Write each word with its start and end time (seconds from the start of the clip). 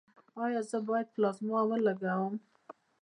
ایا 0.43 0.61
زه 0.69 0.77
باید 0.87 1.07
پلازما 1.15 1.59
ولګوم؟ 1.69 2.33